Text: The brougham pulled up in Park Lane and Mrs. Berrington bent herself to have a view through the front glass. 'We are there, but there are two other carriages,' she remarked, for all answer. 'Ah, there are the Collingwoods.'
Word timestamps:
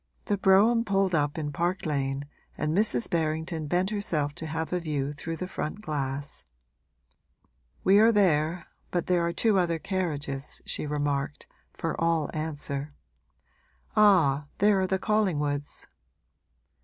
The 0.25 0.35
brougham 0.35 0.83
pulled 0.83 1.13
up 1.13 1.37
in 1.37 1.51
Park 1.51 1.85
Lane 1.85 2.25
and 2.57 2.75
Mrs. 2.75 3.07
Berrington 3.07 3.67
bent 3.67 3.91
herself 3.91 4.33
to 4.33 4.47
have 4.47 4.73
a 4.73 4.79
view 4.79 5.13
through 5.13 5.35
the 5.37 5.47
front 5.47 5.81
glass. 5.81 6.43
'We 7.83 7.99
are 7.99 8.11
there, 8.11 8.65
but 8.89 9.05
there 9.05 9.23
are 9.23 9.31
two 9.31 9.59
other 9.59 9.77
carriages,' 9.77 10.59
she 10.65 10.87
remarked, 10.87 11.45
for 11.75 12.01
all 12.01 12.31
answer. 12.33 12.95
'Ah, 13.95 14.47
there 14.57 14.79
are 14.79 14.87
the 14.87 14.97
Collingwoods.' 14.97 15.85